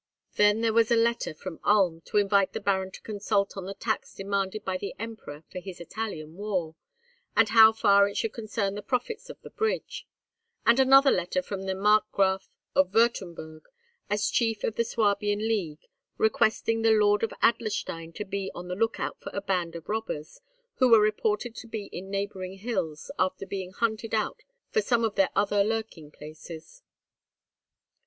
Then 0.33 0.61
there 0.61 0.73
was 0.73 0.89
a 0.89 0.95
letter 0.95 1.31
from 1.31 1.59
Ulm 1.63 2.01
to 2.05 2.17
invite 2.17 2.53
the 2.53 2.59
Baron 2.59 2.89
to 2.89 3.03
consult 3.03 3.55
on 3.55 3.65
the 3.67 3.75
tax 3.75 4.15
demanded 4.15 4.65
by 4.65 4.77
the 4.79 4.95
Emperor 4.97 5.43
for 5.51 5.59
his 5.59 5.79
Italian 5.79 6.33
war, 6.37 6.75
and 7.37 7.49
how 7.49 7.71
far 7.71 8.09
it 8.09 8.17
should 8.17 8.33
concern 8.33 8.73
the 8.73 8.81
profits 8.81 9.29
of 9.29 9.39
the 9.43 9.51
bridge; 9.51 10.07
and 10.65 10.79
another 10.79 11.11
letter 11.11 11.43
from 11.43 11.65
the 11.67 11.75
Markgraf 11.75 12.49
of 12.73 12.91
Wurtemburg, 12.95 13.65
as 14.09 14.31
chief 14.31 14.63
of 14.63 14.75
the 14.75 14.83
Swabian 14.85 15.37
League, 15.37 15.85
requesting 16.17 16.81
the 16.81 16.93
Lord 16.93 17.21
of 17.21 17.29
Adlerstein 17.43 18.11
to 18.15 18.25
be 18.25 18.49
on 18.55 18.69
the 18.69 18.75
look 18.75 18.99
out 18.99 19.21
for 19.21 19.29
a 19.35 19.39
band 19.41 19.75
of 19.75 19.87
robbers, 19.87 20.41
who 20.77 20.89
were 20.89 20.99
reported 20.99 21.53
to 21.57 21.67
be 21.67 21.85
in 21.91 22.09
neighbouring 22.09 22.57
hills, 22.57 23.11
after 23.19 23.45
being 23.45 23.71
hunted 23.71 24.15
out 24.15 24.41
of 24.73 24.83
some 24.83 25.03
of 25.03 25.13
their 25.13 25.29
other 25.35 25.63
lurking 25.63 26.09
places. 26.09 26.81